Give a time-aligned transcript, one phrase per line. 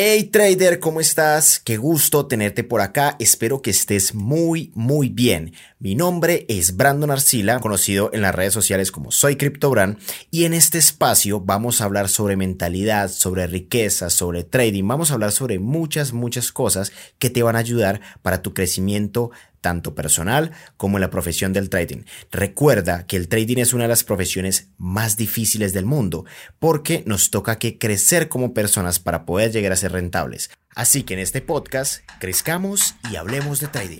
[0.00, 1.58] Hey trader, ¿cómo estás?
[1.58, 3.16] Qué gusto tenerte por acá.
[3.18, 5.54] Espero que estés muy, muy bien.
[5.80, 9.98] Mi nombre es Brandon Arcila, conocido en las redes sociales como Soy CryptoBrand,
[10.30, 14.86] y en este espacio vamos a hablar sobre mentalidad, sobre riqueza, sobre trading.
[14.86, 19.32] Vamos a hablar sobre muchas, muchas cosas que te van a ayudar para tu crecimiento
[19.60, 22.04] tanto personal como en la profesión del trading.
[22.30, 26.24] Recuerda que el trading es una de las profesiones más difíciles del mundo
[26.58, 30.50] porque nos toca que crecer como personas para poder llegar a ser rentables.
[30.74, 33.98] Así que en este podcast crezcamos y hablemos de trading.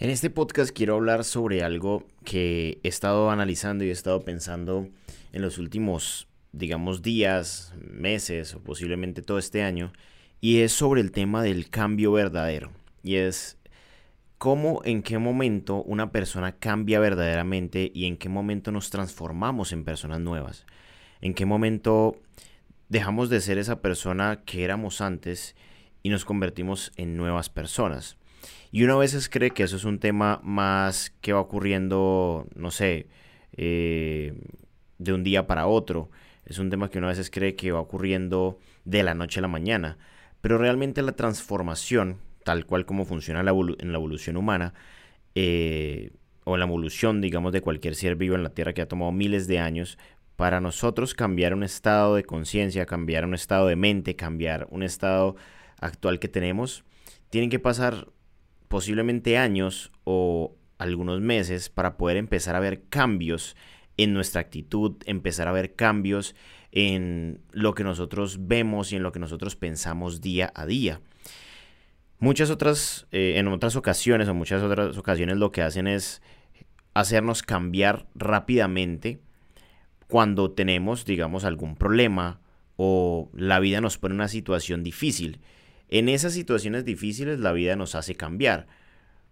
[0.00, 4.86] En este podcast quiero hablar sobre algo que he estado analizando y he estado pensando
[5.32, 9.92] en los últimos, digamos, días, meses o posiblemente todo este año,
[10.40, 12.70] y es sobre el tema del cambio verdadero.
[13.02, 13.58] Y es
[14.38, 19.82] cómo, en qué momento una persona cambia verdaderamente y en qué momento nos transformamos en
[19.82, 20.64] personas nuevas.
[21.20, 22.14] En qué momento
[22.88, 25.56] dejamos de ser esa persona que éramos antes
[26.04, 28.16] y nos convertimos en nuevas personas.
[28.70, 32.70] Y uno a veces cree que eso es un tema más que va ocurriendo, no
[32.70, 33.08] sé,
[33.56, 34.34] eh,
[34.98, 36.10] de un día para otro.
[36.44, 39.42] Es un tema que uno a veces cree que va ocurriendo de la noche a
[39.42, 39.98] la mañana.
[40.40, 44.74] Pero realmente la transformación, tal cual como funciona en la evolución humana,
[45.34, 46.10] eh,
[46.44, 49.46] o la evolución, digamos, de cualquier ser vivo en la Tierra que ha tomado miles
[49.46, 49.98] de años,
[50.36, 55.36] para nosotros cambiar un estado de conciencia, cambiar un estado de mente, cambiar un estado
[55.80, 56.84] actual que tenemos,
[57.28, 58.08] tienen que pasar
[58.68, 63.56] posiblemente años o algunos meses para poder empezar a ver cambios
[63.96, 66.34] en nuestra actitud, empezar a ver cambios
[66.70, 71.00] en lo que nosotros vemos y en lo que nosotros pensamos día a día.
[72.20, 76.20] Muchas otras, eh, en otras ocasiones o muchas otras ocasiones lo que hacen es
[76.94, 79.20] hacernos cambiar rápidamente
[80.08, 82.40] cuando tenemos, digamos, algún problema
[82.76, 85.40] o la vida nos pone una situación difícil.
[85.88, 88.66] En esas situaciones difíciles la vida nos hace cambiar,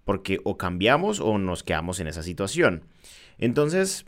[0.05, 2.85] porque o cambiamos o nos quedamos en esa situación.
[3.39, 4.07] Entonces,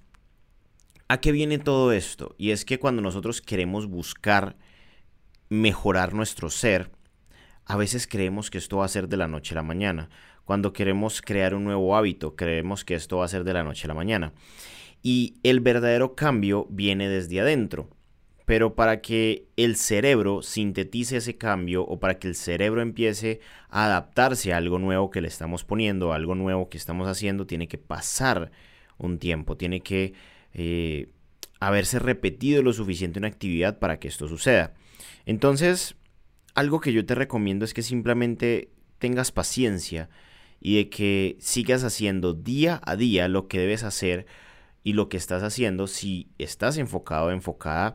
[1.09, 2.35] ¿a qué viene todo esto?
[2.39, 4.57] Y es que cuando nosotros queremos buscar
[5.51, 6.91] mejorar nuestro ser,
[7.65, 10.09] a veces creemos que esto va a ser de la noche a la mañana.
[10.45, 13.85] Cuando queremos crear un nuevo hábito, creemos que esto va a ser de la noche
[13.85, 14.33] a la mañana.
[15.03, 17.91] Y el verdadero cambio viene desde adentro
[18.49, 23.85] pero para que el cerebro sintetice ese cambio o para que el cerebro empiece a
[23.85, 27.69] adaptarse a algo nuevo que le estamos poniendo, a algo nuevo que estamos haciendo, tiene
[27.69, 28.51] que pasar
[28.97, 30.15] un tiempo, tiene que
[30.55, 31.11] eh,
[31.61, 34.73] haberse repetido lo suficiente una actividad para que esto suceda.
[35.27, 35.97] Entonces,
[36.55, 40.09] algo que yo te recomiendo es que simplemente tengas paciencia
[40.59, 44.25] y de que sigas haciendo día a día lo que debes hacer
[44.85, 47.95] y lo que estás haciendo si estás enfocado, enfocada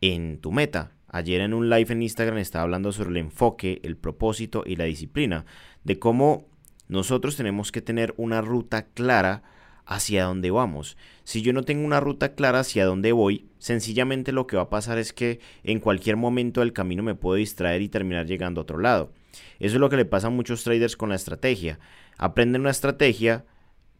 [0.00, 0.92] en tu meta.
[1.08, 4.84] Ayer en un live en Instagram estaba hablando sobre el enfoque, el propósito y la
[4.84, 5.44] disciplina,
[5.84, 6.46] de cómo
[6.88, 9.42] nosotros tenemos que tener una ruta clara
[9.86, 10.96] hacia dónde vamos.
[11.24, 14.70] Si yo no tengo una ruta clara hacia dónde voy, sencillamente lo que va a
[14.70, 18.62] pasar es que en cualquier momento del camino me puedo distraer y terminar llegando a
[18.62, 19.12] otro lado.
[19.58, 21.80] Eso es lo que le pasa a muchos traders con la estrategia.
[22.18, 23.44] Aprenden una estrategia,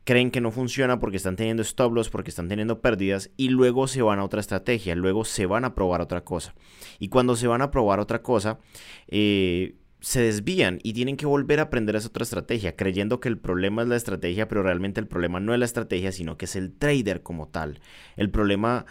[0.04, 3.86] creen que no funciona porque están teniendo stop loss, porque están teniendo pérdidas y luego
[3.86, 6.54] se van a otra estrategia, luego se van a probar otra cosa.
[6.98, 8.58] Y cuando se van a probar otra cosa,
[9.08, 13.38] eh, se desvían y tienen que volver a aprender esa otra estrategia, creyendo que el
[13.38, 16.56] problema es la estrategia, pero realmente el problema no es la estrategia, sino que es
[16.56, 17.80] el trader como tal.
[18.16, 18.86] El problema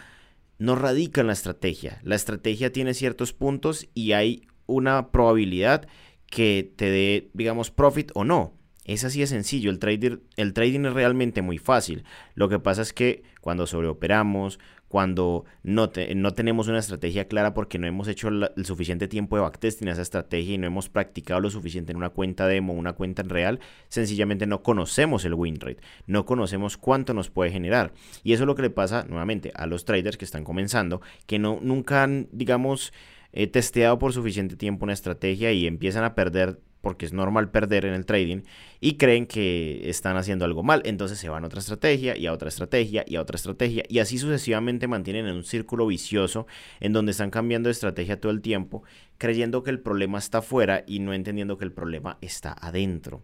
[0.58, 2.00] no radica en la estrategia.
[2.04, 5.88] La estrategia tiene ciertos puntos y hay una probabilidad
[6.26, 8.54] que te dé, digamos, profit o no.
[8.84, 12.04] Es así de sencillo, el, trader, el trading es realmente muy fácil.
[12.34, 14.58] Lo que pasa es que cuando sobreoperamos,
[14.88, 19.42] cuando no, no tenemos una estrategia clara porque no hemos hecho el suficiente tiempo de
[19.42, 22.94] backtesting a esa estrategia y no hemos practicado lo suficiente en una cuenta demo, una
[22.94, 27.92] cuenta en real, sencillamente no conocemos el win rate, no conocemos cuánto nos puede generar.
[28.24, 31.38] Y eso es lo que le pasa nuevamente a los traders que están comenzando, que
[31.38, 32.92] no, nunca han, digamos,
[33.32, 37.84] eh, testeado por suficiente tiempo una estrategia y empiezan a perder porque es normal perder
[37.84, 38.42] en el trading
[38.80, 42.32] y creen que están haciendo algo mal, entonces se van a otra estrategia y a
[42.32, 46.46] otra estrategia y a otra estrategia y así sucesivamente mantienen en un círculo vicioso
[46.80, 48.82] en donde están cambiando de estrategia todo el tiempo,
[49.18, 53.22] creyendo que el problema está afuera y no entendiendo que el problema está adentro.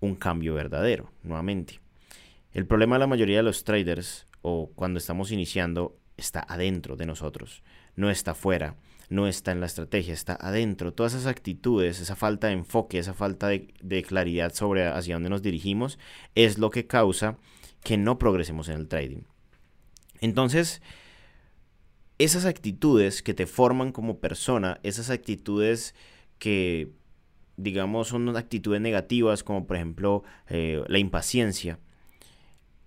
[0.00, 1.80] Un cambio verdadero, nuevamente.
[2.52, 7.06] El problema de la mayoría de los traders o cuando estamos iniciando está adentro de
[7.06, 7.62] nosotros,
[7.96, 8.76] no está afuera.
[9.08, 10.92] No está en la estrategia, está adentro.
[10.92, 15.42] Todas esas actitudes, esa falta de enfoque, esa falta de, claridad sobre hacia dónde nos
[15.42, 15.98] dirigimos,
[16.34, 17.38] es lo que causa
[17.82, 19.22] que no progresemos en el trading.
[20.20, 20.82] Entonces,
[22.18, 25.94] esas actitudes que te forman como persona, esas actitudes
[26.38, 26.92] que,
[27.56, 31.78] digamos, son actitudes negativas, como por ejemplo eh, la impaciencia,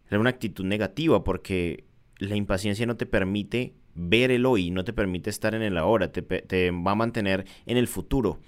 [0.10, 1.86] es una actitud negativa porque
[2.18, 6.12] la impaciencia no te permite ver el hoy, no te permite estar en el ahora,
[6.12, 8.40] te, va a mantener en el futuro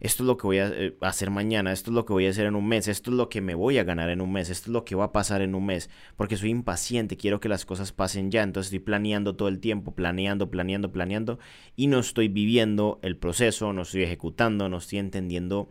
[0.00, 2.30] esto es lo que voy a eh, hacer mañana, esto es lo que voy a
[2.30, 4.48] hacer en un mes, esto es lo que me voy a ganar en un mes,
[4.48, 7.48] esto es lo que va a pasar en un mes, porque soy impaciente, quiero que
[7.48, 11.40] las cosas pasen ya, entonces estoy planeando todo el tiempo, planeando, planeando, planeando,
[11.74, 15.68] y no estoy viviendo el proceso, no estoy ejecutando, no estoy entendiendo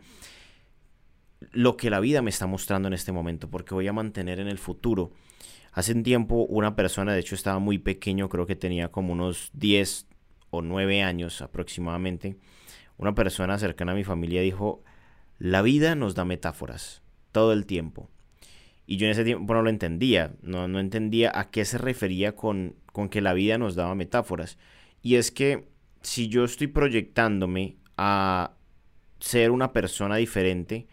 [1.52, 4.48] lo que la vida me está mostrando en este momento, porque voy a mantener en
[4.48, 5.12] el futuro.
[5.78, 9.52] Hace un tiempo una persona, de hecho estaba muy pequeño, creo que tenía como unos
[9.52, 10.08] 10
[10.50, 12.36] o 9 años aproximadamente,
[12.96, 14.82] una persona cercana a mi familia dijo,
[15.38, 18.10] la vida nos da metáforas todo el tiempo.
[18.86, 22.34] Y yo en ese tiempo no lo entendía, no, no entendía a qué se refería
[22.34, 24.58] con, con que la vida nos daba metáforas.
[25.00, 25.68] Y es que
[26.02, 28.50] si yo estoy proyectándome a
[29.20, 30.88] ser una persona diferente,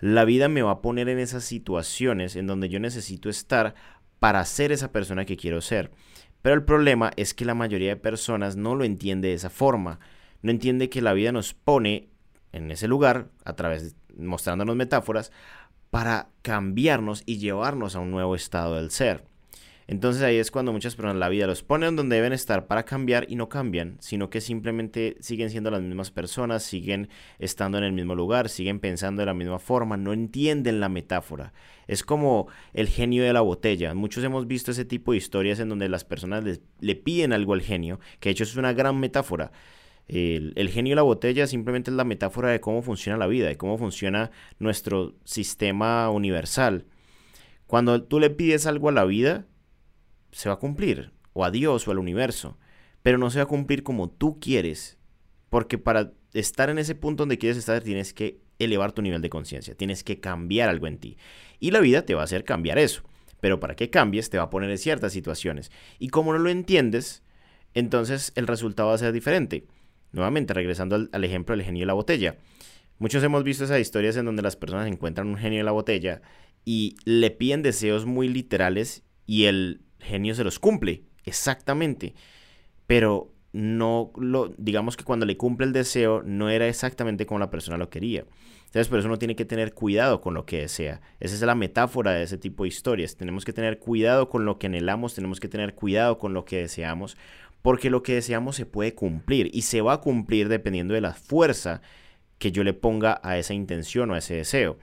[0.00, 3.74] la vida me va a poner en esas situaciones en donde yo necesito estar
[4.18, 5.90] para ser esa persona que quiero ser.
[6.42, 9.98] Pero el problema es que la mayoría de personas no lo entiende de esa forma
[10.42, 12.10] no entiende que la vida nos pone
[12.52, 15.32] en ese lugar, a través, mostrándonos metáforas,
[15.90, 19.24] para cambiarnos y llevarnos a un nuevo estado del ser.
[19.88, 23.24] Entonces ahí es cuando muchas personas la vida los ponen donde deben estar para cambiar
[23.28, 27.08] y no cambian, sino que simplemente siguen siendo las mismas personas, siguen
[27.38, 31.54] estando en el mismo lugar, siguen pensando de la misma forma, no entienden la metáfora.
[31.86, 33.94] Es como el genio de la botella.
[33.94, 36.44] Muchos hemos visto ese tipo de historias en donde las personas
[36.80, 39.52] le piden algo al genio, que de hecho es una gran metáfora.
[40.08, 43.56] El, genio y la botella simplemente es la metáfora de cómo funciona la vida, de
[43.56, 46.84] cómo funciona nuestro sistema universal.
[47.66, 49.46] Cuando tú le pides algo a la vida,
[50.32, 52.58] se va a cumplir, o a Dios o al universo,
[53.02, 54.98] pero no se va a cumplir como tú quieres,
[55.50, 59.30] porque para estar en ese punto donde quieres estar tienes que elevar tu nivel de
[59.30, 61.16] conciencia, tienes que cambiar algo en ti.
[61.60, 63.02] Y la vida te va a hacer cambiar eso,
[63.40, 65.70] pero para que cambies te va a poner en ciertas situaciones.
[65.98, 67.22] Y como no lo entiendes,
[67.74, 69.66] entonces el resultado va a ser diferente.
[70.10, 72.36] Nuevamente, regresando al, ejemplo del genio de la botella.
[72.98, 76.22] Muchos hemos visto esas historias en donde las personas encuentran un genio de la botella
[76.64, 82.14] y le piden deseos muy literales y el genio se los cumple, exactamente.
[82.86, 87.50] Pero no lo, digamos que cuando le cumple el deseo no era exactamente como la
[87.50, 88.24] persona lo quería.
[88.66, 91.00] Entonces, por eso uno tiene que tener cuidado con lo que desea.
[91.20, 93.16] Esa es la metáfora de ese tipo de historias.
[93.16, 96.58] Tenemos que tener cuidado con lo que anhelamos, tenemos que tener cuidado con lo que
[96.58, 97.16] deseamos,
[97.62, 101.14] porque lo que deseamos se puede cumplir y se va a cumplir dependiendo de la
[101.14, 101.80] fuerza
[102.36, 104.78] que yo le ponga a esa intención o a ese deseo.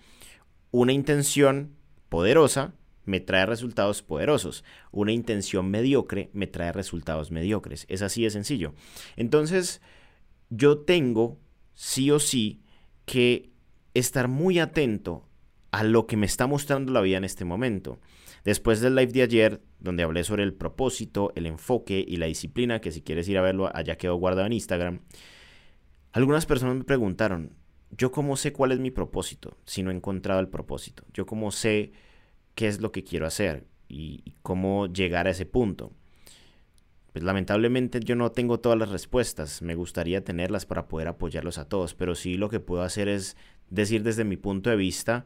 [0.71, 1.75] Una intención
[2.09, 2.73] poderosa
[3.05, 4.63] me trae resultados poderosos.
[4.91, 7.85] Una intención mediocre me trae resultados mediocres.
[7.89, 8.73] Es así de sencillo.
[9.15, 9.81] Entonces,
[10.49, 11.39] yo tengo
[11.73, 12.61] sí o sí
[13.05, 13.51] que
[13.93, 15.27] estar muy atento
[15.71, 17.99] a lo que me está mostrando la vida en este momento.
[18.43, 22.79] Después del live de ayer, donde hablé sobre el propósito, el enfoque y la disciplina,
[22.79, 24.99] que si quieres ir a verlo, allá quedó guardado en Instagram,
[26.11, 27.57] algunas personas me preguntaron,
[27.91, 31.03] ¿yo cómo sé cuál es mi propósito si no he encontrado el propósito?
[31.13, 31.91] ¿Yo cómo sé
[32.55, 35.91] qué es lo que quiero hacer y, cómo llegar a ese punto?
[37.13, 41.69] Pues lamentablemente yo no tengo todas las respuestas, me gustaría tenerlas para poder apoyarlos a
[41.69, 43.37] todos, pero sí lo que puedo hacer es
[43.69, 45.25] decir desde mi punto de vista,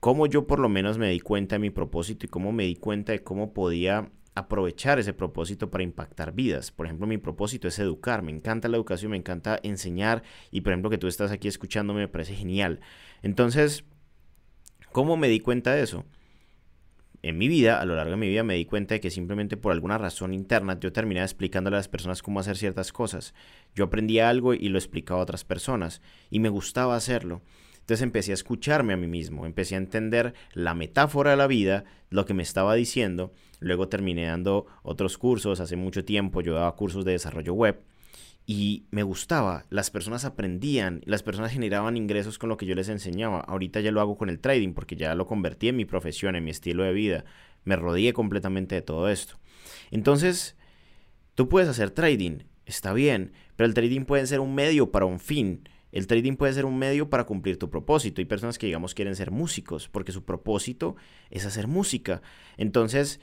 [0.00, 2.76] cómo yo por lo menos me di cuenta de mi propósito y cómo me di
[2.76, 6.70] cuenta de cómo podía aprovechar ese propósito para impactar vidas.
[6.70, 10.72] Por ejemplo, mi propósito es educar, me encanta la educación, me encanta enseñar y por
[10.72, 12.80] ejemplo que tú estás aquí escuchándome me parece genial.
[13.22, 13.84] Entonces,
[14.92, 16.04] ¿cómo me di cuenta de eso?
[17.22, 19.56] En mi vida, a lo largo de mi vida, me di cuenta de que simplemente
[19.56, 23.34] por alguna razón interna yo terminaba explicándole a las personas cómo hacer ciertas cosas.
[23.74, 27.42] Yo aprendía algo y lo explicaba a otras personas y me gustaba hacerlo.
[27.80, 31.84] Entonces empecé a escucharme a mí mismo, empecé a entender la metáfora de la vida,
[32.10, 33.32] lo que me estaba diciendo.
[33.60, 37.80] Luego terminé dando otros cursos, hace mucho tiempo yo daba cursos de desarrollo web
[38.50, 42.88] y me gustaba, las personas aprendían, las personas generaban ingresos con lo que yo les
[42.88, 43.40] enseñaba.
[43.40, 46.44] Ahorita ya lo hago con el trading porque ya lo convertí en mi profesión, en
[46.44, 47.26] mi estilo de vida.
[47.64, 49.38] Me rodeé completamente de todo esto.
[49.90, 50.56] Entonces,
[51.34, 55.20] tú puedes hacer trading, está bien, pero el trading puede ser un medio para un
[55.20, 55.68] fin.
[55.92, 58.22] El trading puede ser un medio para cumplir tu propósito.
[58.22, 60.96] Hay personas que, digamos, quieren ser músicos porque su propósito
[61.28, 62.22] es hacer música.
[62.56, 63.20] Entonces,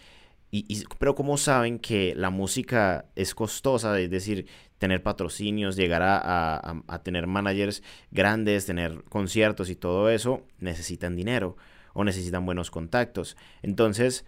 [1.00, 4.00] pero ¿cómo saben que la música es costosa?
[4.00, 4.48] Es decir,
[4.78, 7.82] tener patrocinios, llegar a, a, tener managers
[8.12, 11.58] grandes, tener conciertos y todo eso, necesitan dinero
[11.94, 13.38] o necesitan buenos contactos.
[13.62, 14.26] Entonces,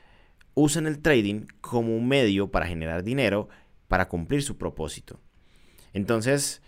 [0.53, 3.49] usan el trading como un medio para generar dinero
[3.87, 5.19] para cumplir su propósito.
[5.93, 6.61] Entonces,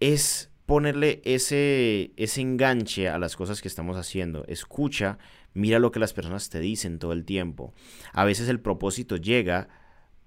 [0.00, 4.44] es ponerle ese, ese enganche a las cosas que estamos haciendo.
[4.46, 5.18] Escucha,
[5.54, 7.74] mira lo que las personas te dicen todo el tiempo.
[8.12, 9.68] A veces el propósito llega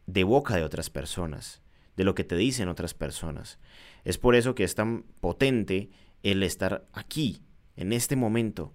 [0.05, 1.61] de boca de otras personas,
[1.95, 3.59] de lo que te dicen otras personas.
[4.03, 5.89] Es por eso que es tan potente
[6.23, 7.41] el estar aquí,
[7.75, 8.73] en este momento.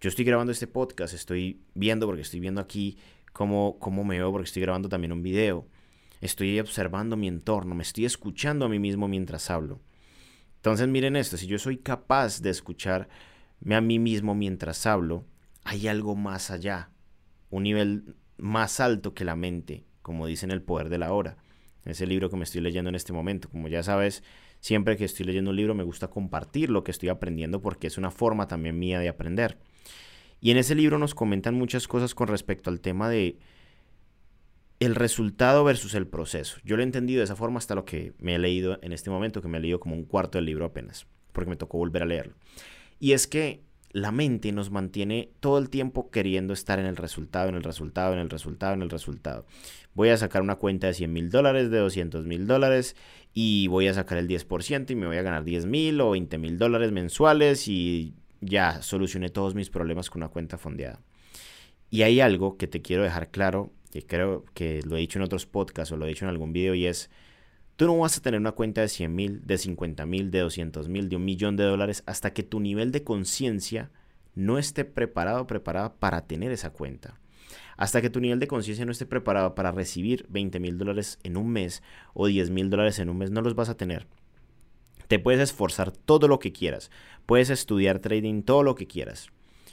[0.00, 2.98] Yo estoy grabando este podcast, estoy viendo porque estoy viendo aquí
[3.32, 5.66] cómo, cómo me veo porque estoy grabando también un video.
[6.20, 9.80] Estoy observando mi entorno, me estoy escuchando a mí mismo mientras hablo.
[10.56, 15.24] Entonces miren esto, si yo soy capaz de escucharme a mí mismo mientras hablo,
[15.68, 16.88] hay algo más allá,
[17.50, 21.36] un nivel más alto que la mente, como dicen el poder de la hora.
[21.84, 23.50] Ese libro que me estoy leyendo en este momento.
[23.50, 24.22] Como ya sabes,
[24.60, 27.98] siempre que estoy leyendo un libro me gusta compartir lo que estoy aprendiendo porque es
[27.98, 29.58] una forma también mía de aprender.
[30.40, 33.38] Y en ese libro nos comentan muchas cosas con respecto al tema de
[34.80, 36.58] el resultado versus el proceso.
[36.64, 39.10] Yo lo he entendido de esa forma hasta lo que me he leído en este
[39.10, 42.04] momento, que me he leído como un cuarto del libro apenas, porque me tocó volver
[42.04, 42.34] a leerlo.
[43.00, 47.48] Y es que la mente nos mantiene todo el tiempo queriendo estar en el resultado,
[47.48, 49.46] en el resultado, en el resultado, en el resultado.
[49.94, 52.96] Voy a sacar una cuenta de 100 mil dólares, de 200 mil dólares
[53.34, 56.38] y voy a sacar el 10% y me voy a ganar 10 mil o 20
[56.38, 61.00] mil dólares mensuales y ya solucioné todos mis problemas con una cuenta fondeada.
[61.90, 65.24] Y hay algo que te quiero dejar claro que creo que lo he dicho en
[65.24, 67.10] otros podcasts o lo he dicho en algún video y es,
[67.78, 70.88] tú no vas a tener una cuenta de 100 mil, de 50 mil, de 200
[70.88, 73.92] mil, de un millón de dólares hasta que tu nivel de conciencia
[74.34, 77.20] no esté preparado preparada para tener esa cuenta.
[77.76, 81.36] Hasta que tu nivel de conciencia no esté preparado para recibir 20 mil dólares en
[81.36, 84.08] un mes o 10 mil dólares en un mes, no los vas a tener.
[85.06, 86.90] Te puedes esforzar todo lo que quieras.
[87.26, 89.28] Puedes estudiar trading todo lo que quieras.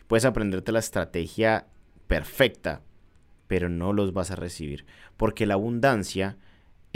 [0.05, 1.65] Puedes aprenderte la estrategia
[2.05, 2.83] perfecta
[3.47, 4.85] pero no los vas a recibir,
[5.17, 6.37] porque la abundancia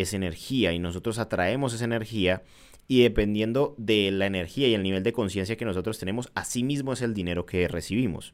[0.02, 2.44] es energía y nosotros atraemos esa energía
[2.88, 6.94] y dependiendo de la energía y el nivel de conciencia que nosotros tenemos, así mismo
[6.94, 8.34] es el dinero que recibimos.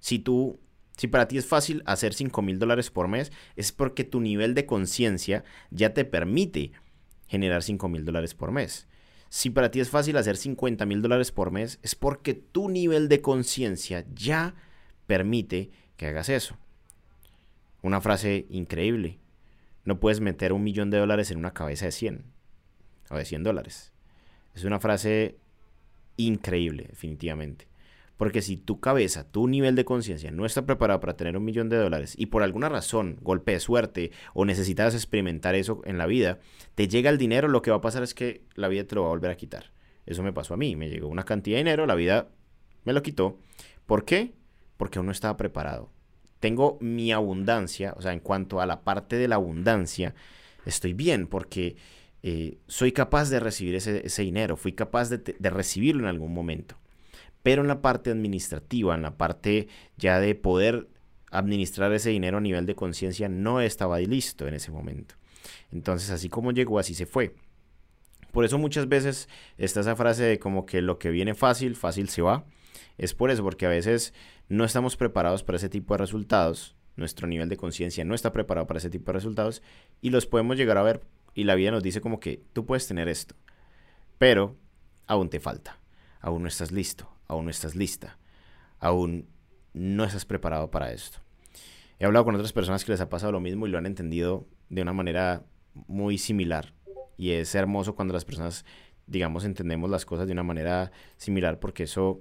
[0.00, 0.58] Si tú,
[0.96, 4.54] si para ti es fácil hacer 5 mil dólares por mes, es porque tu nivel
[4.54, 6.72] de conciencia ya te permite
[7.28, 8.88] generar 5 mil dólares por mes.
[9.28, 13.08] Si para ti es fácil hacer 50 mil dólares por mes, es porque tu nivel
[13.08, 14.54] de conciencia ya
[15.06, 16.58] permite que hagas eso.
[17.80, 19.21] Una frase increíble.
[19.84, 22.24] No puedes meter un millón de dólares en una cabeza de 100
[23.10, 23.92] o de 100 dólares.
[24.54, 25.38] Es una frase
[26.16, 27.68] increíble, definitivamente.
[28.16, 31.68] Porque si tu cabeza, tu nivel de conciencia no está preparado para tener un millón
[31.68, 36.06] de dólares y por alguna razón, golpe de suerte o necesitas experimentar eso en la
[36.06, 36.38] vida,
[36.76, 39.02] te llega el dinero, lo que va a pasar es que la vida te lo
[39.02, 39.72] va a volver a quitar.
[40.06, 40.76] Eso me pasó a mí.
[40.76, 42.28] Me llegó una cantidad de dinero, la vida
[42.84, 43.38] me lo quitó.
[43.86, 44.34] ¿Por qué?
[44.76, 45.90] Porque aún no estaba preparado
[46.42, 50.12] tengo mi abundancia, o sea, en cuanto a la parte de la abundancia,
[50.66, 51.76] estoy bien porque
[52.24, 56.74] eh, soy capaz de recibir ese, dinero, fui capaz de, de, recibirlo en algún momento.
[57.44, 60.88] Pero en la parte administrativa, en la parte ya de poder
[61.30, 65.14] administrar ese dinero a nivel de conciencia, no estaba listo en ese momento.
[65.70, 67.36] Entonces, así como llegó, así se fue.
[68.32, 72.08] Por eso muchas veces está esa frase de como que lo que viene fácil, fácil
[72.08, 72.44] se va.
[72.98, 74.14] Es por eso, porque a veces
[74.48, 78.66] no estamos preparados para ese tipo de resultados, nuestro nivel de conciencia no está preparado
[78.66, 79.62] para ese tipo de resultados
[80.00, 81.00] y los podemos llegar a ver
[81.34, 83.34] y la vida nos dice como que tú puedes tener esto,
[84.18, 84.56] pero
[85.06, 85.78] aún te falta,
[86.20, 88.18] aún no estás listo, aún no estás lista,
[88.78, 89.26] aún
[89.72, 91.18] no estás preparado para esto.
[91.98, 94.46] He hablado con otras personas que les ha pasado lo mismo y lo han entendido
[94.68, 95.44] de una manera
[95.74, 96.74] muy similar
[97.16, 98.64] y es hermoso cuando las personas
[99.06, 102.20] digamos entendemos las cosas de una manera similar porque eso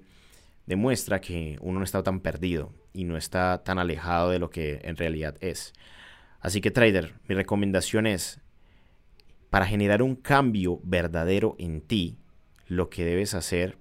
[0.71, 4.79] demuestra que uno no está tan perdido y no está tan alejado de lo que
[4.85, 5.73] en realidad es.
[6.39, 8.39] Así que trader, mi recomendación es,
[9.49, 12.19] para generar un cambio verdadero en ti,
[12.67, 13.77] lo que debes hacer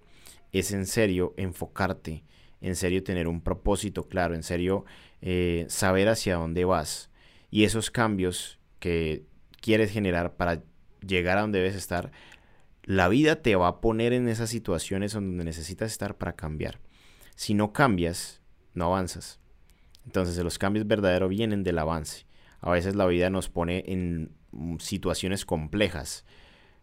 [0.50, 2.24] es en serio enfocarte,
[2.60, 4.84] en serio tener un propósito claro, en serio
[5.22, 7.08] eh, saber hacia dónde vas.
[7.52, 9.22] Y esos cambios que
[9.60, 10.64] quieres generar para
[11.06, 12.10] llegar a donde debes estar,
[12.84, 16.80] la vida te va a poner en esas situaciones donde necesitas estar para cambiar.
[17.34, 18.42] Si no cambias,
[18.74, 19.40] no avanzas.
[20.04, 22.26] Entonces los cambios verdaderos vienen del avance.
[22.60, 24.32] A veces la vida nos pone en
[24.78, 26.24] situaciones complejas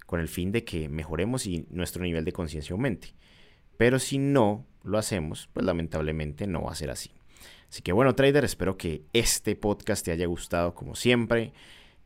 [0.05, 3.13] con el fin de que mejoremos y nuestro nivel de conciencia aumente.
[3.77, 7.11] Pero si no lo hacemos, pues lamentablemente no va a ser así.
[7.69, 11.53] Así que bueno, trader, espero que este podcast te haya gustado como siempre.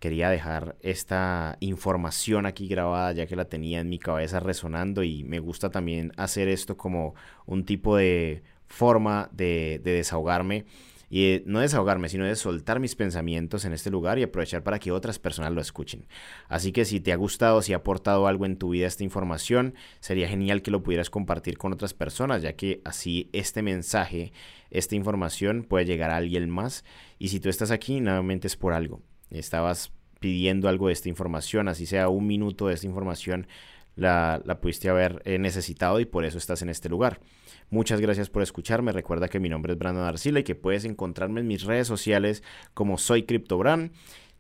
[0.02, 5.24] Quería dejar esta información aquí grabada ya que la tenía en mi cabeza resonando y
[5.24, 7.14] me gusta también hacer esto como
[7.46, 10.66] un tipo de forma de, de desahogarme
[11.12, 14.92] y no desahogarme, sino de soltar mis pensamientos en este lugar y aprovechar para que
[14.92, 16.08] otras personas lo escuchen.
[16.48, 19.76] Así que si te ha gustado, si ha aportado algo en tu vida esta información,
[20.00, 24.34] sería genial que lo pudieras compartir con otras personas, ya que así este mensaje,
[24.72, 26.86] esta información puede llegar a alguien más.
[27.20, 29.04] Y si tú estás aquí, nuevamente es por algo.
[29.32, 33.48] Estabas pidiendo algo de esta información, así sea un minuto de esta información,
[33.96, 37.20] la, la pudiste haber eh, necesitado y por eso estás en este lugar.
[37.70, 38.92] Muchas gracias por escucharme.
[38.92, 42.44] Recuerda que mi nombre es Brandon Arcila y que puedes encontrarme en mis redes sociales
[42.74, 43.92] como soy CryptoBran.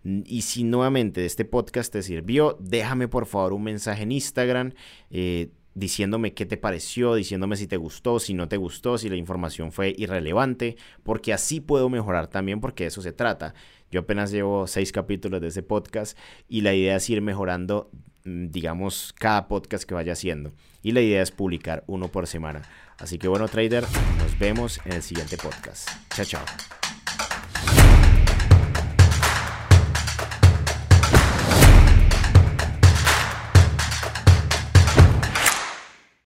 [0.03, 4.73] Y si nuevamente este podcast te sirvió, déjame por favor un mensaje en Instagram.
[5.11, 9.15] Eh, diciéndome qué te pareció, diciéndome si te gustó, si no te gustó, si la
[9.15, 13.53] información fue irrelevante, porque así puedo mejorar también, porque eso se trata.
[13.89, 17.89] Yo apenas llevo seis capítulos de ese podcast y la idea es ir mejorando,
[18.23, 20.53] mm, digamos, cada podcast que vaya haciendo.
[20.81, 22.61] Y la idea es publicar uno por semana.
[22.97, 23.83] Así que bueno, trader,
[24.17, 25.89] nos vemos en el siguiente podcast.
[26.15, 26.90] Chao, chao.